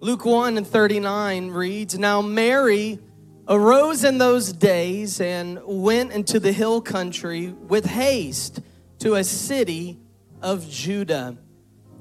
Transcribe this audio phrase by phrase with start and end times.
[0.00, 3.00] Luke 1 and 39 reads Now Mary
[3.48, 8.60] arose in those days and went into the hill country with haste
[9.00, 9.98] to a city
[10.40, 11.36] of Judah.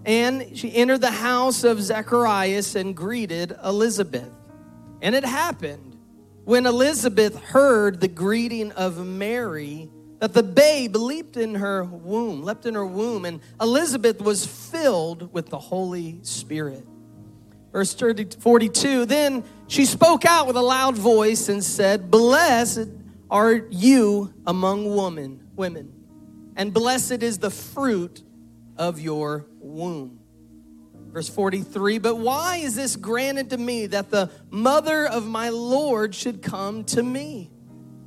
[0.05, 4.29] And she entered the house of Zacharias and greeted Elizabeth.
[5.01, 5.97] And it happened
[6.45, 9.89] when Elizabeth heard the greeting of Mary
[10.19, 15.33] that the babe leaped in her womb, leapt in her womb, and Elizabeth was filled
[15.33, 16.85] with the Holy Spirit.
[17.71, 22.89] Verse 30, 42 Then she spoke out with a loud voice and said, Blessed
[23.29, 25.93] are you among women, women,
[26.55, 28.23] and blessed is the fruit
[28.77, 30.19] of your womb.
[31.11, 36.13] Verse 43 But why is this granted to me that the mother of my Lord
[36.13, 37.49] should come to me?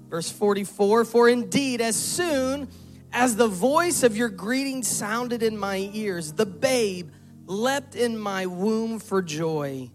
[0.08, 2.68] Verse 44 For indeed, as soon
[3.12, 7.10] as the voice of your greeting sounded in my ears, the babe
[7.46, 9.90] leapt in my womb for joy.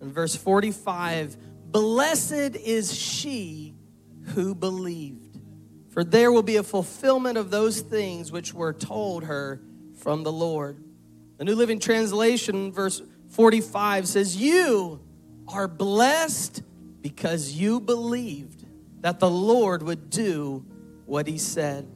[0.00, 1.36] In verse 45,
[1.70, 3.74] blessed is she
[4.34, 5.38] who believed,
[5.90, 9.60] for there will be a fulfillment of those things which were told her
[9.96, 10.82] from the Lord.
[11.38, 15.00] The New Living Translation, verse 45, says, You
[15.48, 16.62] are blessed
[17.00, 18.66] because you believed
[19.00, 20.64] that the Lord would do
[21.06, 21.88] what he said.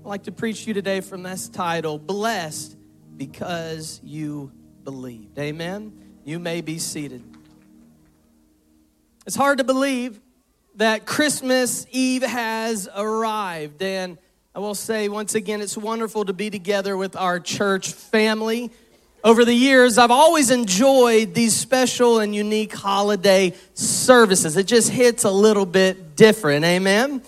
[0.00, 2.76] I'd like to preach to you today from this title, Blessed
[3.20, 4.50] Because You
[4.82, 5.38] believed.
[5.38, 5.92] Amen.
[6.24, 7.22] You may be seated.
[9.26, 10.18] It's hard to believe
[10.76, 13.82] that Christmas Eve has arrived.
[13.82, 14.16] And
[14.54, 18.70] I will say once again, it's wonderful to be together with our church family.
[19.22, 24.56] Over the years, I've always enjoyed these special and unique holiday services.
[24.56, 26.64] It just hits a little bit different.
[26.64, 27.20] Amen.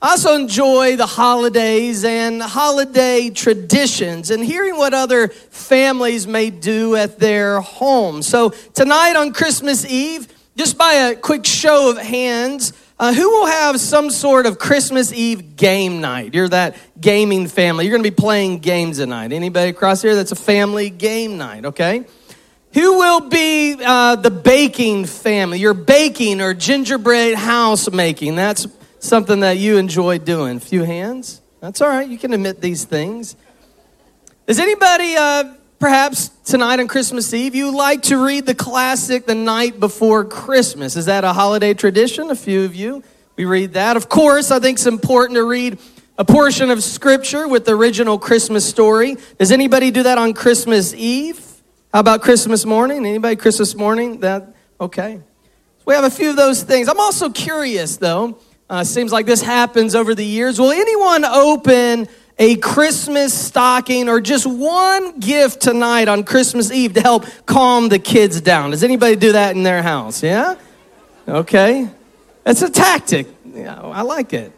[0.00, 6.94] I also enjoy the holidays and holiday traditions and hearing what other families may do
[6.94, 8.22] at their home.
[8.22, 13.46] So, tonight on Christmas Eve, just by a quick show of hands, uh, who will
[13.46, 16.32] have some sort of Christmas Eve game night?
[16.32, 17.84] You're that gaming family.
[17.84, 19.32] You're going to be playing games tonight.
[19.32, 22.06] Anybody across here that's a family game night, okay?
[22.74, 25.58] Who will be uh, the baking family?
[25.58, 28.36] You're baking or gingerbread house making.
[28.36, 28.68] That's
[28.98, 30.58] something that you enjoy doing?
[30.60, 31.40] Few hands?
[31.60, 32.08] That's all right.
[32.08, 33.36] You can admit these things.
[34.46, 39.34] Is anybody, uh, perhaps tonight on Christmas Eve, you like to read the classic the
[39.34, 40.96] night before Christmas?
[40.96, 42.30] Is that a holiday tradition?
[42.30, 43.02] A few of you.
[43.36, 43.96] We read that.
[43.96, 45.78] Of course, I think it's important to read
[46.16, 49.16] a portion of scripture with the original Christmas story.
[49.38, 51.40] Does anybody do that on Christmas Eve?
[51.92, 53.06] How about Christmas morning?
[53.06, 54.20] Anybody Christmas morning?
[54.20, 55.20] That okay.
[55.84, 56.88] we have a few of those things.
[56.88, 58.38] I'm also curious though
[58.70, 60.58] uh, seems like this happens over the years.
[60.58, 62.08] Will anyone open
[62.38, 67.98] a Christmas stocking or just one gift tonight on Christmas Eve to help calm the
[67.98, 68.70] kids down?
[68.70, 70.22] Does anybody do that in their house?
[70.22, 70.56] Yeah?
[71.26, 71.88] Okay.
[72.46, 73.26] It's a tactic.
[73.52, 74.52] Yeah, I like it.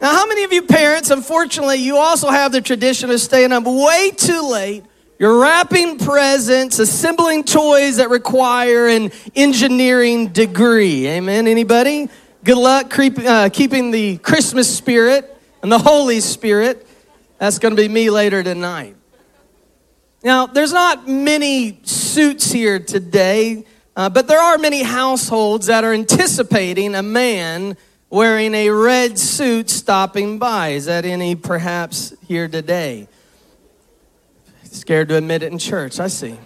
[0.00, 3.64] Now, how many of you parents, unfortunately, you also have the tradition of staying up
[3.64, 4.84] way too late?
[5.18, 11.06] You're wrapping presents, assembling toys that require an engineering degree.
[11.06, 11.46] Amen?
[11.46, 12.08] Anybody?
[12.44, 15.32] Good luck creep, uh, keeping the Christmas spirit
[15.62, 16.84] and the Holy Spirit.
[17.38, 18.96] That's going to be me later tonight.
[20.24, 23.64] Now, there's not many suits here today,
[23.94, 27.76] uh, but there are many households that are anticipating a man
[28.10, 30.70] wearing a red suit stopping by.
[30.70, 33.06] Is that any perhaps here today?
[34.64, 36.36] Scared to admit it in church, I see.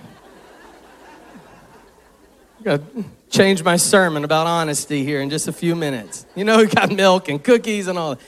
[3.36, 6.24] Change my sermon about honesty here in just a few minutes.
[6.34, 8.14] You know, we got milk and cookies and all.
[8.14, 8.24] that.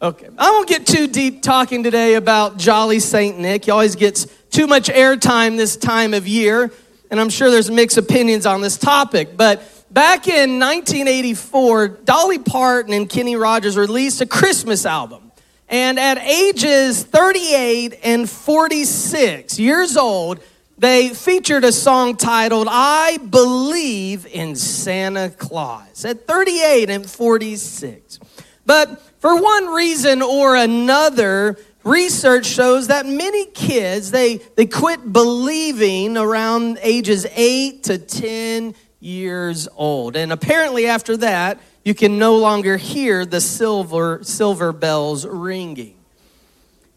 [0.00, 3.36] Okay, I won't get too deep talking today about Jolly St.
[3.40, 3.64] Nick.
[3.64, 6.70] He always gets too much airtime this time of year,
[7.10, 9.36] and I'm sure there's mixed opinions on this topic.
[9.36, 15.32] But back in 1984, Dolly Parton and Kenny Rogers released a Christmas album.
[15.70, 20.38] And at ages 38 and 46 years old,
[20.82, 28.18] they featured a song titled I Believe in Santa Claus at 38 and 46.
[28.66, 36.16] But for one reason or another, research shows that many kids they, they quit believing
[36.16, 40.16] around ages 8 to 10 years old.
[40.16, 46.01] And apparently after that, you can no longer hear the silver silver bells ringing.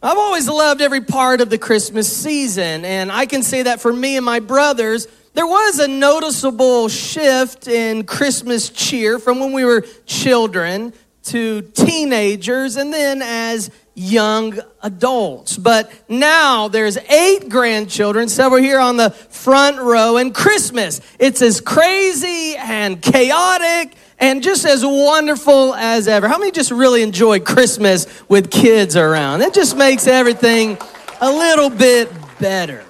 [0.05, 3.91] I've always loved every part of the Christmas season, and I can say that for
[3.91, 9.65] me and my brothers, there was a noticeable shift in Christmas cheer from when we
[9.65, 10.93] were children
[11.23, 15.57] to teenagers and then as young adults.
[15.57, 21.01] But now there's eight grandchildren, several here on the front row, and Christmas.
[21.17, 26.27] It's as crazy and chaotic and just as wonderful as ever.
[26.27, 29.41] How many just really enjoy Christmas with kids around?
[29.41, 30.77] It just makes everything
[31.21, 32.83] a little bit better.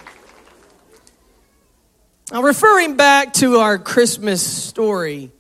[2.32, 5.32] Now, referring back to our Christmas story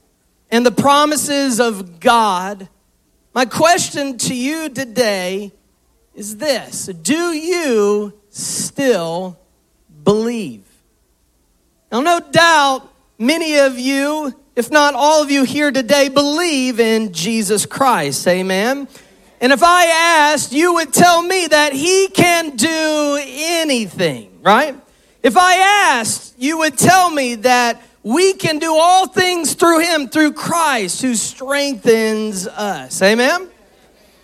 [0.52, 2.70] and the promises of God,
[3.34, 5.52] my question to you today
[6.14, 9.38] is this Do you still
[10.04, 10.64] believe?
[11.92, 17.12] Now, no doubt many of you, if not all of you here today, believe in
[17.12, 18.26] Jesus Christ.
[18.28, 18.88] Amen.
[19.42, 19.86] And if I
[20.32, 24.76] asked, you would tell me that He can do anything, right?
[25.22, 25.56] If I
[25.98, 31.02] asked, you would tell me that we can do all things through Him, through Christ
[31.02, 33.02] who strengthens us.
[33.02, 33.50] Amen?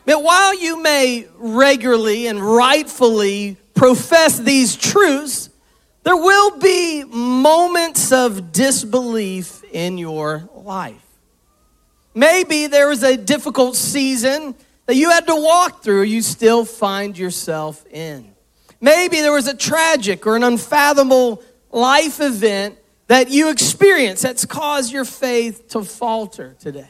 [0.05, 5.49] But while you may regularly and rightfully profess these truths,
[6.03, 11.05] there will be moments of disbelief in your life.
[12.13, 17.17] Maybe there was a difficult season that you had to walk through, you still find
[17.17, 18.33] yourself in.
[18.81, 22.77] Maybe there was a tragic or an unfathomable life event
[23.07, 26.89] that you experienced that's caused your faith to falter today.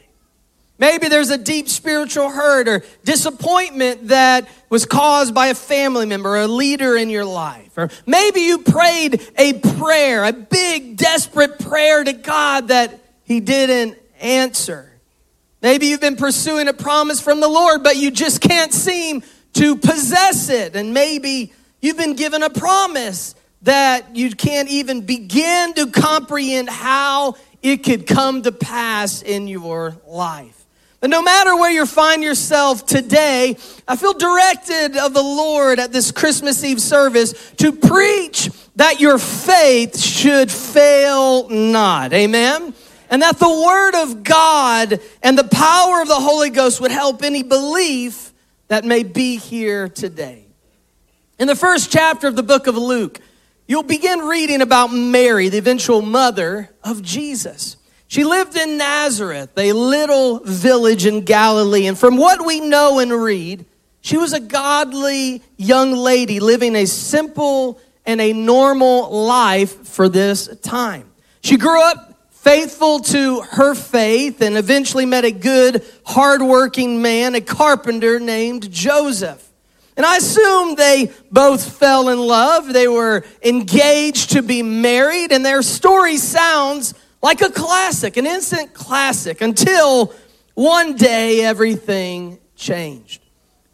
[0.82, 6.30] Maybe there's a deep spiritual hurt or disappointment that was caused by a family member
[6.30, 7.78] or a leader in your life.
[7.78, 13.96] Or maybe you prayed a prayer, a big, desperate prayer to God that He didn't
[14.20, 14.92] answer.
[15.62, 19.22] Maybe you've been pursuing a promise from the Lord, but you just can't seem
[19.54, 20.76] to possess it.
[20.76, 27.36] And maybe you've been given a promise that you can't even begin to comprehend how
[27.62, 30.61] it could come to pass in your life.
[31.02, 33.58] But no matter where you find yourself today,
[33.88, 39.18] I feel directed of the Lord at this Christmas Eve service to preach that your
[39.18, 42.14] faith should fail not.
[42.14, 42.74] Amen?
[43.12, 47.24] and that the Word of God and the power of the Holy Ghost would help
[47.24, 48.32] any belief
[48.70, 50.46] that may be here today.
[51.38, 53.20] In the first chapter of the book of Luke,
[53.68, 57.76] you'll begin reading about Mary, the eventual mother of Jesus.
[58.12, 63.10] She lived in Nazareth, a little village in Galilee, and from what we know and
[63.10, 63.66] read,
[64.02, 70.50] she was a godly young lady living a simple and a normal life for this
[70.58, 71.10] time.
[71.40, 77.40] She grew up faithful to her faith and eventually met a good, hardworking man, a
[77.40, 79.50] carpenter named Joseph.
[79.96, 82.74] And I assume they both fell in love.
[82.74, 88.74] They were engaged to be married, and their story sounds like a classic, an instant
[88.74, 90.14] classic, until
[90.54, 93.22] one day everything changed.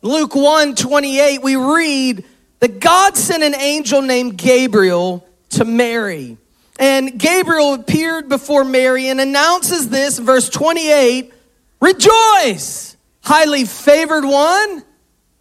[0.01, 2.23] Luke 1 28, we read
[2.59, 6.37] that God sent an angel named Gabriel to Mary
[6.79, 11.33] and Gabriel appeared before Mary and announces this, verse 28
[11.79, 14.83] Rejoice, highly favored one,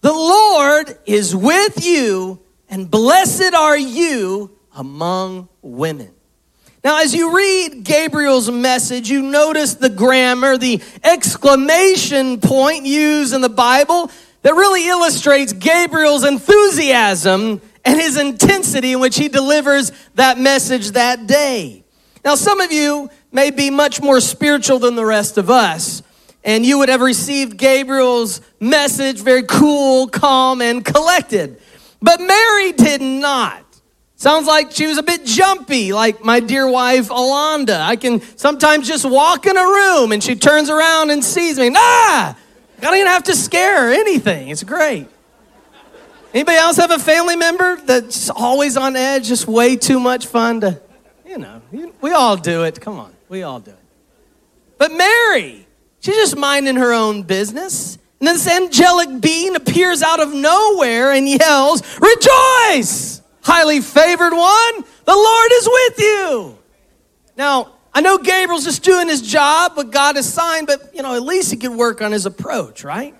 [0.02, 6.12] the Lord is with you, and blessed are you among women.
[6.86, 13.40] Now, as you read Gabriel's message, you notice the grammar, the exclamation point used in
[13.40, 14.08] the Bible
[14.42, 21.26] that really illustrates Gabriel's enthusiasm and his intensity in which he delivers that message that
[21.26, 21.82] day.
[22.24, 26.04] Now, some of you may be much more spiritual than the rest of us,
[26.44, 31.60] and you would have received Gabriel's message very cool, calm, and collected.
[32.00, 33.65] But Mary did not.
[34.18, 37.80] Sounds like she was a bit jumpy, like my dear wife, Alonda.
[37.80, 41.68] I can sometimes just walk in a room and she turns around and sees me.
[41.68, 41.78] Nah!
[41.80, 42.34] I
[42.80, 44.48] don't even have to scare her anything.
[44.48, 45.06] It's great.
[46.32, 50.60] Anybody else have a family member that's always on edge, just way too much fun
[50.62, 50.80] to,
[51.26, 51.62] you know,
[52.00, 52.80] we all do it.
[52.80, 53.78] Come on, we all do it.
[54.78, 55.66] But Mary,
[56.00, 57.98] she's just minding her own business.
[58.20, 63.15] And this angelic being appears out of nowhere and yells, Rejoice,
[63.46, 66.58] highly favored one, the Lord is with you.
[67.36, 71.22] Now, I know Gabriel's just doing his job, but God assigned, but you know, at
[71.22, 73.14] least he could work on his approach, right?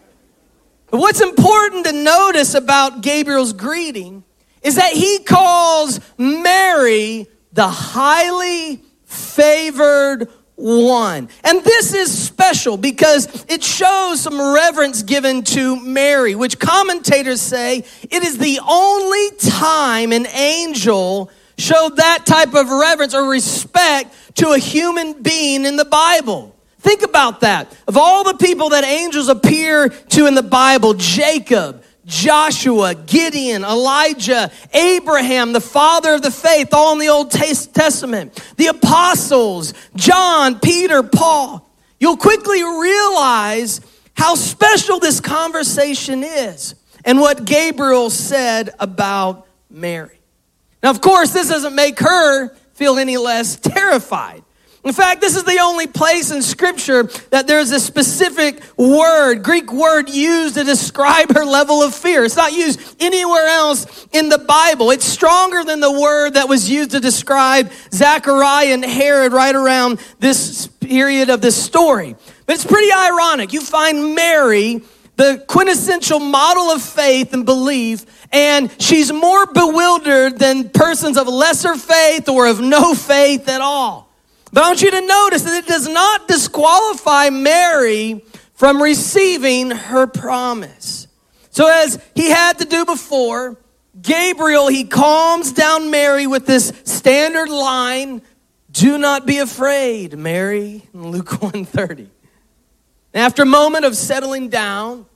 [0.91, 4.25] But what's important to notice about Gabriel's greeting
[4.63, 11.29] is that he calls Mary the highly favored one.
[11.45, 17.85] And this is special because it shows some reverence given to Mary, which commentators say
[18.03, 24.51] it is the only time an angel showed that type of reverence or respect to
[24.51, 26.55] a human being in the Bible.
[26.81, 27.77] Think about that.
[27.89, 34.51] Of all the people that angels appear to in the Bible, Jacob, Joshua, Gideon, Elijah,
[34.73, 41.03] Abraham, the father of the faith, all in the Old Testament, the apostles, John, Peter,
[41.03, 43.81] Paul, you'll quickly realize
[44.15, 50.21] how special this conversation is and what Gabriel said about Mary.
[50.83, 54.45] Now, of course, this doesn't make her feel any less terrified.
[54.87, 59.73] In fact, this is the only place in Scripture that there's a specific word, Greek
[59.73, 62.25] word used to describe her level of fear.
[62.25, 64.93] It's not used anywhere else in the Bible.
[64.93, 69.99] It's stronger than the word that was used to describe Zachariah and Herod right around
[70.21, 72.15] this period of this story.
[72.47, 73.53] But it's pretty ironic.
[73.53, 74.83] You find Mary,
[75.17, 81.75] the quintessential model of faith and belief, and she's more bewildered than persons of lesser
[81.75, 84.06] faith or of no faith at all.
[84.53, 88.25] But I want you to notice that it does not disqualify Mary
[88.55, 91.09] from receiving her promise.
[91.51, 93.57] So, as he had to do before,
[94.01, 98.23] Gabriel, he calms down Mary with this standard line
[98.71, 102.11] Do not be afraid, Mary, in Luke 130.
[103.15, 105.07] After a moment of settling down,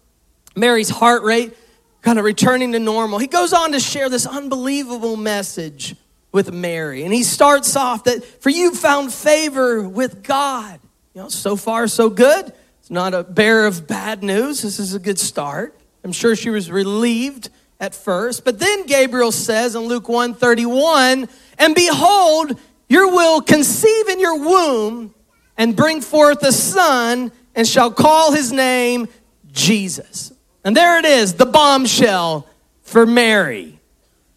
[0.56, 1.54] Mary's heart rate
[2.02, 5.94] kind of returning to normal, he goes on to share this unbelievable message
[6.32, 7.04] with Mary.
[7.04, 10.80] And he starts off that for you found favor with God.
[11.14, 12.52] You know, so far so good.
[12.78, 14.62] It's not a bearer of bad news.
[14.62, 15.76] This is a good start.
[16.04, 18.44] I'm sure she was relieved at first.
[18.44, 22.58] But then Gabriel says in Luke 131, and behold,
[22.88, 25.14] you will conceive in your womb
[25.56, 29.08] and bring forth a son and shall call his name
[29.52, 30.32] Jesus.
[30.64, 32.46] And there it is, the bombshell
[32.82, 33.79] for Mary.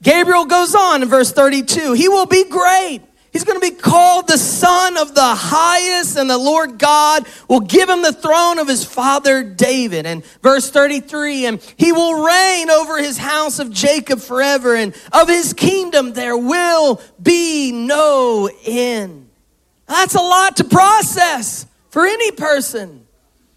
[0.04, 3.02] Gabriel goes on in verse 32 He will be great.
[3.32, 7.62] He's going to be called the Son of the Highest, and the Lord God will
[7.62, 10.06] give him the throne of his father David.
[10.06, 15.30] And verse 33 And he will reign over his house of Jacob forever, and of
[15.30, 19.30] his kingdom there will be no end.
[19.88, 23.03] That's a lot to process for any person.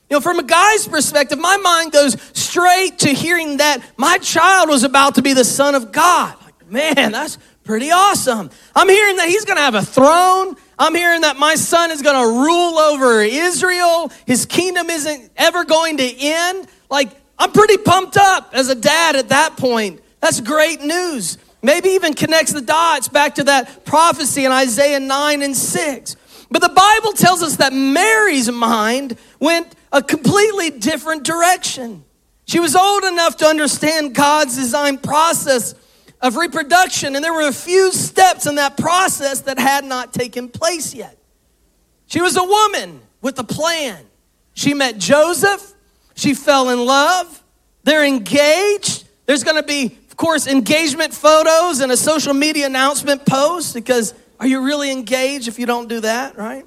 [0.08, 4.68] You know, from a guy's perspective, my mind goes straight to hearing that my child
[4.68, 6.36] was about to be the Son of God.
[6.42, 8.50] Like, man, that's pretty awesome.
[8.74, 10.56] I'm hearing that he's going to have a throne.
[10.78, 14.12] I'm hearing that my son is going to rule over Israel.
[14.26, 16.68] His kingdom isn't ever going to end.
[16.88, 20.00] Like, I'm pretty pumped up as a dad at that point.
[20.20, 21.38] That's great news.
[21.62, 26.16] Maybe even connects the dots back to that prophecy in Isaiah 9 and 6.
[26.50, 32.04] But the Bible tells us that Mary's mind went a completely different direction.
[32.44, 35.74] She was old enough to understand God's design process
[36.20, 40.48] of reproduction, and there were a few steps in that process that had not taken
[40.48, 41.18] place yet.
[42.06, 43.98] She was a woman with a plan.
[44.54, 45.74] She met Joseph,
[46.14, 47.42] she fell in love,
[47.84, 49.04] they're engaged.
[49.26, 54.46] There's gonna be, of course, engagement photos and a social media announcement post because are
[54.46, 56.64] you really engaged if you don't do that, right?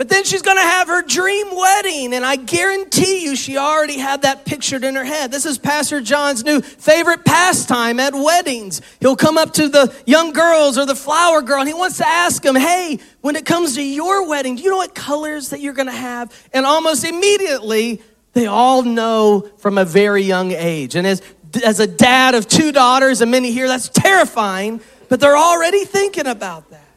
[0.00, 4.22] But then she's gonna have her dream wedding, and I guarantee you she already had
[4.22, 5.30] that pictured in her head.
[5.30, 8.80] This is Pastor John's new favorite pastime at weddings.
[9.00, 12.06] He'll come up to the young girls or the flower girl, and he wants to
[12.06, 15.60] ask them, Hey, when it comes to your wedding, do you know what colors that
[15.60, 16.32] you're gonna have?
[16.54, 18.00] And almost immediately,
[18.32, 20.96] they all know from a very young age.
[20.96, 21.20] And as,
[21.62, 24.80] as a dad of two daughters, and many here, that's terrifying,
[25.10, 26.89] but they're already thinking about that.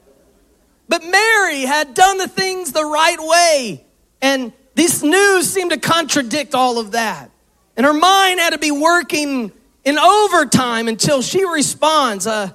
[0.94, 3.84] But Mary had done the things the right way.
[4.22, 7.32] And this news seemed to contradict all of that.
[7.76, 9.52] And her mind had to be working
[9.84, 12.52] in overtime until she responds, uh,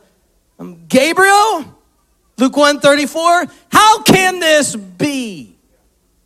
[0.61, 1.65] um, Gabriel,
[2.37, 5.57] Luke 134, how can this be?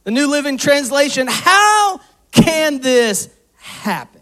[0.04, 1.98] The New Living Translation, how
[2.30, 4.20] can this happen?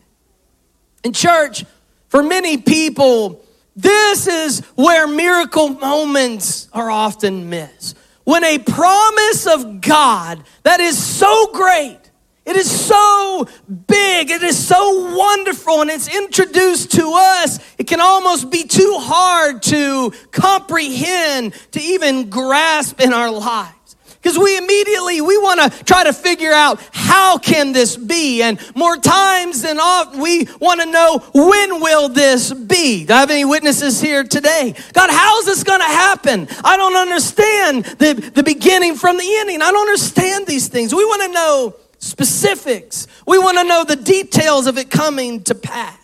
[1.03, 1.65] In church,
[2.07, 3.45] for many people,
[3.83, 7.97] this is where miracle moments are often missed.
[8.25, 11.99] When a promise of God that is so great,
[12.47, 13.47] it is so
[13.87, 18.97] big, it is so wonderful, and it's introduced to us, it can almost be too
[18.99, 23.80] hard to comprehend, to even grasp in our lives.
[24.23, 28.43] Because we immediately, we want to try to figure out how can this be?
[28.43, 33.07] And more times than often, we want to know when will this be?
[33.07, 34.75] Do I have any witnesses here today?
[34.93, 36.49] God, how's this going to happen?
[36.63, 39.63] I don't understand the, the beginning from the ending.
[39.63, 40.95] I don't understand these things.
[40.95, 43.07] We want to know specifics.
[43.27, 45.97] We want to know the details of it coming to pass.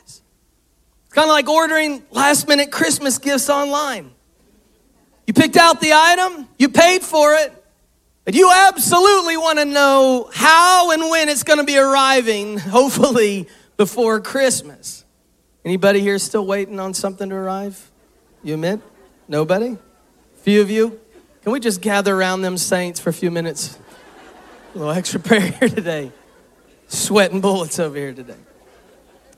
[1.05, 4.11] It's kind of like ordering last minute Christmas gifts online.
[5.27, 7.53] You picked out the item, you paid for it,
[8.27, 13.49] but you absolutely want to know how and when it's going to be arriving, hopefully
[13.77, 15.05] before Christmas.
[15.65, 17.89] Anybody here still waiting on something to arrive?
[18.43, 18.81] You admit?
[19.29, 19.79] Nobody?
[20.43, 21.01] Few of you?
[21.45, 23.79] Can we just gather around them saints for a few minutes?
[24.75, 26.11] A little extra prayer here today.
[26.89, 28.35] Sweating bullets over here today.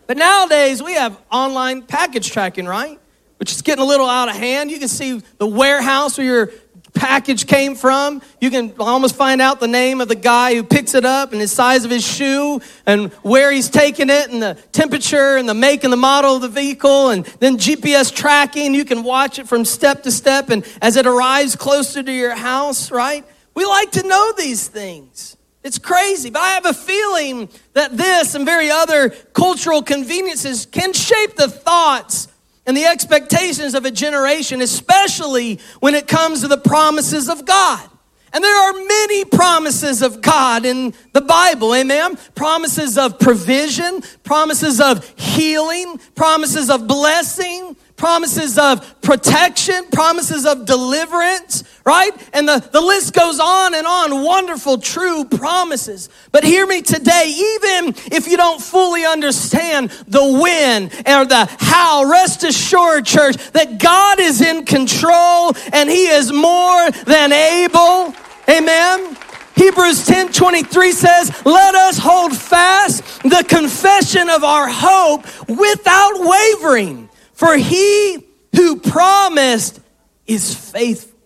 [0.06, 2.98] But nowadays, we have online package tracking, right?
[3.36, 4.70] Which is getting a little out of hand.
[4.70, 6.50] You can see the warehouse where your
[6.94, 8.22] package came from.
[8.40, 11.40] You can almost find out the name of the guy who picks it up and
[11.40, 15.54] the size of his shoe and where he's taking it and the temperature and the
[15.54, 18.74] make and the model of the vehicle and then GPS tracking.
[18.74, 22.34] You can watch it from step to step and as it arrives closer to your
[22.34, 23.24] house, right?
[23.54, 25.36] We like to know these things.
[25.64, 30.92] It's crazy, but I have a feeling that this and very other cultural conveniences can
[30.92, 32.28] shape the thoughts
[32.68, 37.88] and the expectations of a generation, especially when it comes to the promises of God.
[38.30, 42.18] And there are many promises of God in the Bible, amen?
[42.34, 51.64] Promises of provision, promises of healing, promises of blessing, promises of protection, promises of deliverance,
[51.84, 52.12] right?
[52.32, 54.24] And the, the list goes on and on.
[54.24, 56.08] Wonderful, true promises.
[56.32, 62.08] But hear me today, even if you don't fully understand the when or the how,
[62.10, 68.14] rest assured, church, that God is in control and He is more than able.
[68.48, 69.16] Amen.
[69.56, 77.08] Hebrews 10 23 says, Let us hold fast the confession of our hope without wavering.
[77.38, 78.26] For he
[78.56, 79.78] who promised
[80.26, 81.16] is faithful.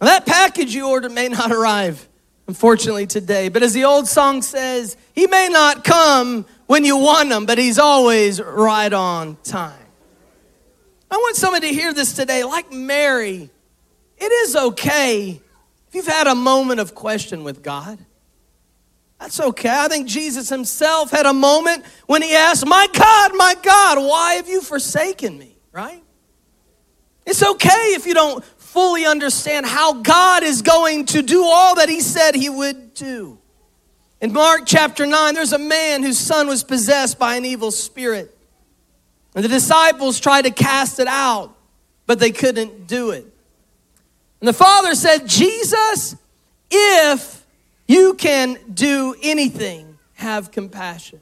[0.00, 2.08] Now, that package you ordered may not arrive,
[2.48, 3.50] unfortunately, today.
[3.50, 7.58] But as the old song says, he may not come when you want him, but
[7.58, 9.76] he's always right on time.
[11.10, 12.42] I want somebody to hear this today.
[12.42, 13.50] Like Mary,
[14.16, 15.38] it is okay
[15.86, 17.98] if you've had a moment of question with God.
[19.24, 19.70] That's okay.
[19.70, 24.34] I think Jesus himself had a moment when he asked, My God, my God, why
[24.34, 25.56] have you forsaken me?
[25.72, 26.02] Right?
[27.24, 31.88] It's okay if you don't fully understand how God is going to do all that
[31.88, 33.38] he said he would do.
[34.20, 38.36] In Mark chapter 9, there's a man whose son was possessed by an evil spirit.
[39.34, 41.56] And the disciples tried to cast it out,
[42.04, 43.24] but they couldn't do it.
[44.40, 46.14] And the father said, Jesus,
[46.70, 47.43] if
[47.86, 51.20] you can do anything, have compassion.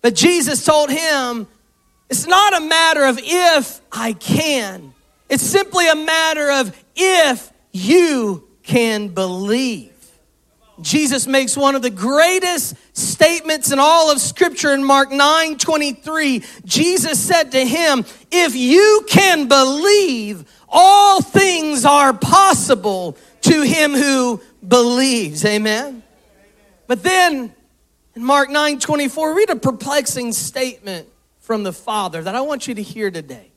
[0.00, 1.46] But Jesus told him,
[2.10, 4.94] it's not a matter of if I can,
[5.28, 9.90] it's simply a matter of if you can believe.
[10.80, 16.42] Jesus makes one of the greatest statements in all of scripture in Mark 9 23.
[16.64, 24.40] Jesus said to him, If you can believe, all things are possible to him who
[24.66, 25.44] believes.
[25.44, 26.02] Amen.
[26.86, 27.54] But then
[28.14, 31.08] in Mark 9 24, read a perplexing statement
[31.40, 33.50] from the Father that I want you to hear today.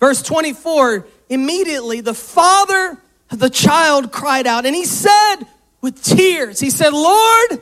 [0.00, 2.98] Verse 24 immediately the father
[3.30, 5.36] of the child cried out, and he said
[5.80, 7.60] with tears, He said, Lord,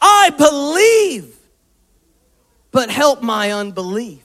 [0.00, 1.36] I believe,
[2.72, 4.24] but help my unbelief.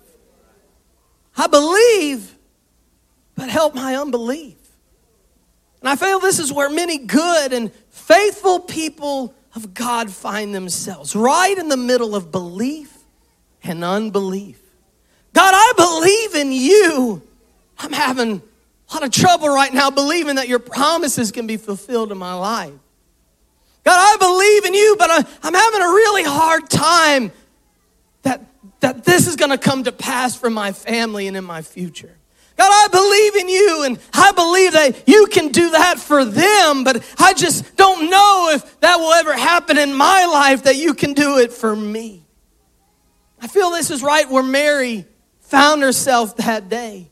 [1.37, 2.35] I believe,
[3.35, 4.57] but help my unbelief.
[5.81, 11.15] And I feel this is where many good and faithful people of God find themselves,
[11.15, 12.97] right in the middle of belief
[13.63, 14.59] and unbelief.
[15.33, 17.21] God, I believe in you.
[17.79, 18.41] I'm having
[18.89, 22.33] a lot of trouble right now believing that your promises can be fulfilled in my
[22.33, 22.73] life.
[23.83, 25.17] God, I believe in you, but I,
[25.47, 27.31] am having a really hard time
[28.21, 28.45] that,
[28.81, 32.15] that this is going to come to pass for my family and in my future.
[32.61, 36.83] God, I believe in you and I believe that you can do that for them,
[36.83, 40.93] but I just don't know if that will ever happen in my life that you
[40.93, 42.23] can do it for me.
[43.41, 45.07] I feel this is right where Mary
[45.39, 47.09] found herself that day.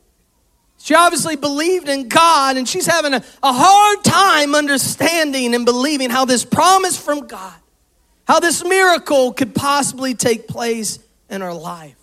[0.78, 6.10] She obviously believed in God and she's having a, a hard time understanding and believing
[6.10, 7.58] how this promise from God,
[8.24, 11.96] how this miracle could possibly take place in her life,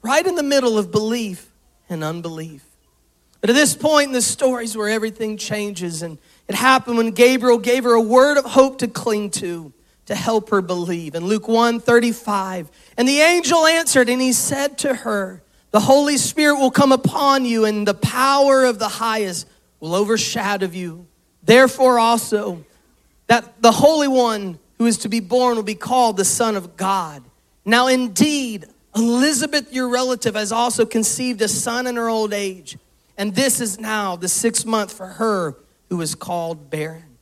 [0.00, 1.52] right in the middle of belief
[1.90, 2.65] and unbelief.
[3.46, 6.02] But at this point in the story is where everything changes.
[6.02, 9.72] And it happened when Gabriel gave her a word of hope to cling to,
[10.06, 11.14] to help her believe.
[11.14, 16.16] In Luke 1 35, and the angel answered, and he said to her, The Holy
[16.16, 19.46] Spirit will come upon you, and the power of the highest
[19.78, 21.06] will overshadow you.
[21.44, 22.64] Therefore, also,
[23.28, 26.76] that the Holy One who is to be born will be called the Son of
[26.76, 27.22] God.
[27.64, 28.64] Now, indeed,
[28.96, 32.76] Elizabeth, your relative, has also conceived a son in her old age.
[33.18, 35.56] And this is now the sixth month for her
[35.88, 37.16] who is called barren.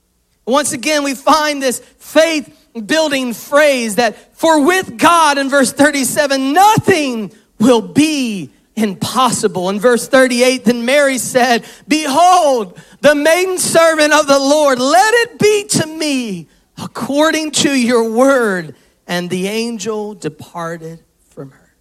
[0.47, 6.53] Once again, we find this faith building phrase that for with God in verse 37,
[6.53, 9.71] nothing will be impossible.
[9.71, 15.39] In verse 38, then Mary said, Behold, the maiden servant of the Lord, let it
[15.39, 18.75] be to me according to your word.
[19.07, 21.75] And the angel departed from her.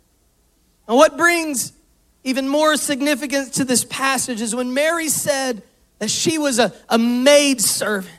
[0.87, 1.71] And what brings
[2.23, 5.61] even more significance to this passage is when Mary said
[5.99, 8.15] that she was a, a maid servant.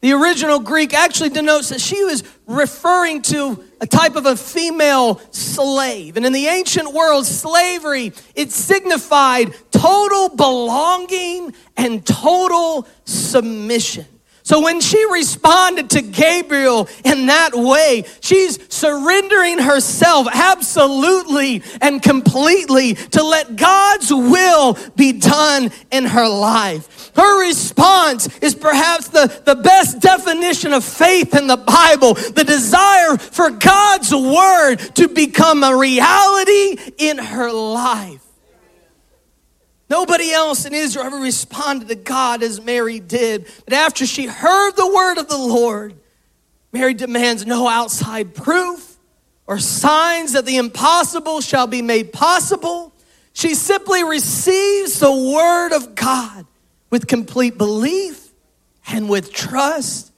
[0.00, 5.18] The original Greek actually denotes that she was referring to a type of a female
[5.30, 6.18] slave.
[6.18, 14.04] And in the ancient world, slavery, it signified total belonging and total submission.
[14.44, 22.92] So when she responded to Gabriel in that way, she's surrendering herself absolutely and completely
[22.92, 27.10] to let God's will be done in her life.
[27.16, 33.16] Her response is perhaps the, the best definition of faith in the Bible the desire
[33.16, 38.23] for God's word to become a reality in her life.
[39.90, 43.46] Nobody else in Israel ever responded to God as Mary did.
[43.64, 45.94] But after she heard the word of the Lord,
[46.72, 48.96] Mary demands no outside proof
[49.46, 52.92] or signs that the impossible shall be made possible.
[53.34, 56.46] She simply receives the word of God
[56.88, 58.32] with complete belief
[58.86, 60.12] and with trust.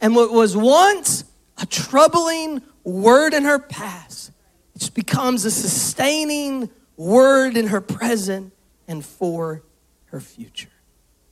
[0.00, 1.24] And what was once
[1.56, 4.32] a troubling word in her past,
[4.74, 8.52] it becomes a sustaining word in her present
[8.88, 9.62] and for
[10.06, 10.70] her future.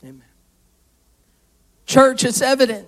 [0.05, 0.23] Amen.
[1.87, 2.87] Church, it's evident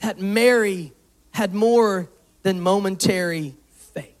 [0.00, 0.92] that Mary
[1.30, 2.10] had more
[2.42, 4.16] than momentary faith.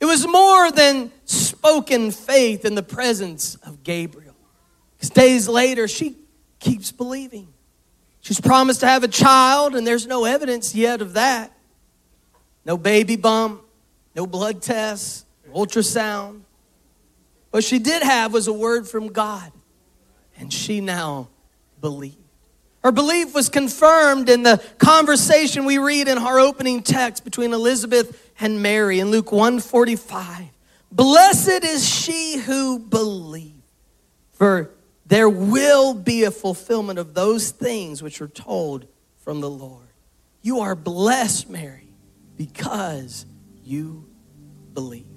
[0.00, 4.36] It was more than spoken faith in the presence of Gabriel.
[4.96, 6.16] Because days later, she
[6.60, 7.48] keeps believing.
[8.20, 11.52] She's promised to have a child, and there's no evidence yet of that.
[12.64, 13.62] No baby bump,
[14.14, 16.42] no blood tests, ultrasound.
[17.52, 19.52] What she did have was a word from God,
[20.38, 21.28] and she now
[21.82, 22.16] believed.
[22.82, 28.32] Her belief was confirmed in the conversation we read in our opening text between Elizabeth
[28.40, 30.46] and Mary in Luke 145.
[30.90, 33.62] Blessed is she who believed,
[34.32, 34.70] for
[35.04, 38.86] there will be a fulfillment of those things which are told
[39.18, 39.88] from the Lord.
[40.40, 41.92] You are blessed, Mary,
[42.38, 43.26] because
[43.62, 44.08] you
[44.72, 45.11] believe.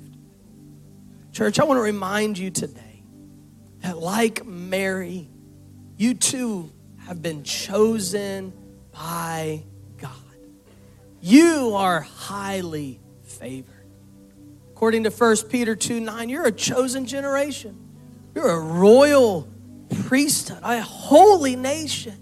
[1.35, 3.03] Church, I want to remind you today
[3.81, 5.27] that, like Mary,
[5.97, 8.53] you too have been chosen
[8.93, 9.65] by
[9.97, 10.11] God.
[11.19, 13.85] You are highly favored.
[14.71, 17.77] According to 1 Peter 2 9, you're a chosen generation.
[18.33, 19.49] You're a royal
[20.05, 22.15] priesthood, a holy nation.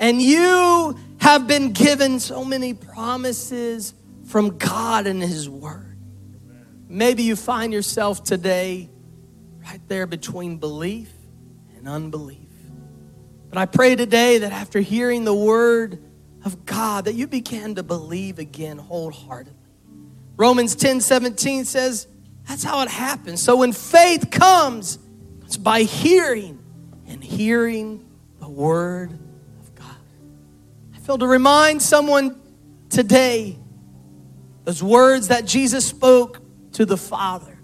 [0.00, 5.89] And you have been given so many promises from God and His Word.
[6.90, 8.90] Maybe you find yourself today
[9.62, 11.12] right there between belief
[11.76, 12.48] and unbelief.
[13.48, 16.02] But I pray today that after hearing the word
[16.44, 19.54] of God, that you begin to believe again wholeheartedly.
[20.36, 22.08] Romans 10 17 says,
[22.48, 23.40] that's how it happens.
[23.40, 24.98] So when faith comes,
[25.44, 26.58] it's by hearing
[27.06, 28.04] and hearing
[28.40, 29.94] the word of God.
[30.92, 32.40] I feel to remind someone
[32.88, 33.56] today
[34.64, 36.40] those words that Jesus spoke
[36.72, 37.58] to the Father.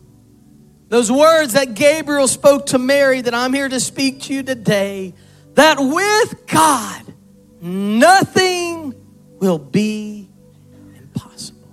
[0.89, 5.15] Those words that Gabriel spoke to Mary that I'm here to speak to you today
[5.55, 7.03] that with God,
[7.61, 8.95] nothing
[9.39, 10.29] will be
[10.97, 11.69] impossible.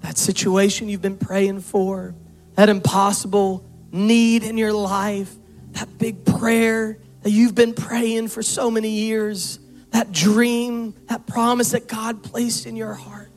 [0.00, 2.14] That situation you've been praying for,
[2.54, 5.34] that impossible need in your life,
[5.72, 9.58] that big prayer that you've been praying for so many years,
[9.90, 13.30] that dream, that promise that God placed in your heart,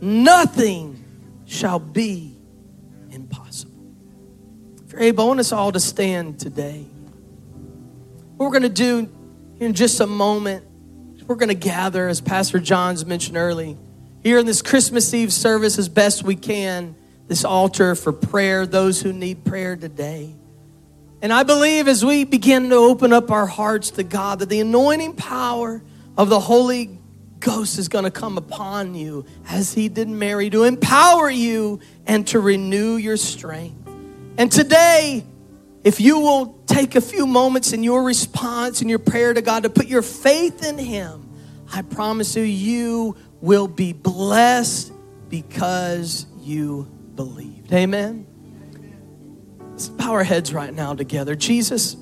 [0.00, 0.99] nothing
[1.50, 2.38] shall be
[3.10, 3.92] impossible.
[4.86, 6.86] If you're able, I want us all to stand today.
[8.36, 9.08] What we're going to do
[9.58, 10.64] in just a moment,
[11.26, 13.76] we're going to gather, as Pastor John's mentioned early,
[14.22, 16.94] here in this Christmas Eve service as best we can,
[17.26, 20.34] this altar for prayer, those who need prayer today.
[21.20, 24.60] And I believe as we begin to open up our hearts to God, that the
[24.60, 25.82] anointing power
[26.16, 26.99] of the Holy
[27.40, 32.26] Ghost is going to come upon you as He did Mary to empower you and
[32.28, 33.88] to renew your strength.
[34.38, 35.24] And today,
[35.82, 39.62] if you will take a few moments in your response and your prayer to God
[39.62, 41.28] to put your faith in Him,
[41.72, 44.92] I promise you, you will be blessed
[45.28, 47.72] because you believed.
[47.72, 48.26] Amen.
[49.70, 51.34] Let's bow our heads right now together.
[51.34, 51.96] Jesus,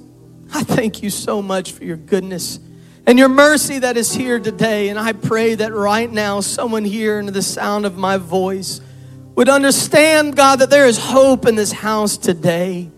[0.52, 2.58] I thank you so much for your goodness
[3.08, 4.90] and your mercy that is here today.
[4.90, 8.82] And I pray that right now, someone here under the sound of my voice
[9.34, 12.90] would understand, God, that there is hope in this house today.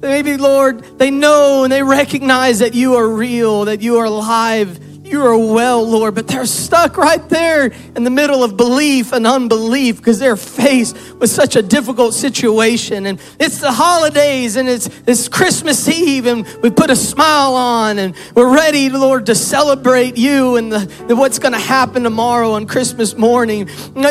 [0.00, 4.93] Maybe, Lord, they know and they recognize that you are real, that you are alive,
[5.22, 9.98] are well, Lord, but they're stuck right there in the middle of belief and unbelief
[9.98, 13.06] because they're faced with such a difficult situation.
[13.06, 17.98] And it's the holidays and it's, it's Christmas Eve and we put a smile on
[17.98, 22.52] and we're ready, Lord, to celebrate you and, the, the what's going to happen tomorrow
[22.52, 23.68] on Christmas morning.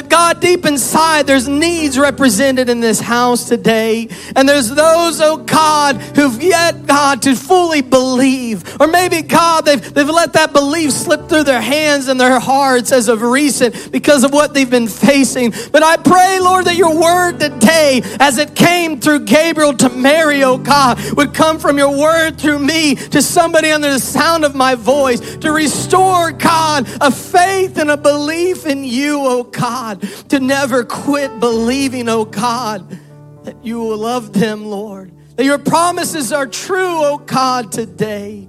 [0.10, 4.08] God, deep inside, there's needs represented in this house today.
[4.36, 8.80] And there's those, oh God, who've yet, God, to fully believe.
[8.80, 12.92] Or maybe, God, they've, they've let that belief slipped through their hands and their hearts
[12.92, 15.54] as of recent because of what they've been facing.
[15.72, 20.44] But I pray, Lord, that your word today, as it came through Gabriel to Mary,
[20.44, 24.56] oh God, would come from your word through me to somebody under the sound of
[24.56, 30.40] my voice to restore, God, a faith and a belief in you, oh God, to
[30.40, 33.00] never quit believing, oh God,
[33.44, 35.12] that you will love them, Lord.
[35.36, 38.48] That your promises are true, oh God, today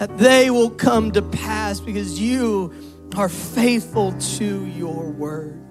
[0.00, 2.72] that they will come to pass because you
[3.18, 5.62] are faithful to your word.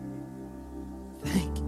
[1.23, 1.58] Thank you.